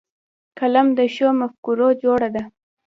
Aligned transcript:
قلم 0.59 0.87
د 0.97 0.99
ښو 1.13 1.29
مفکورو 1.41 1.87
جرړه 2.01 2.29
ده 2.35 2.43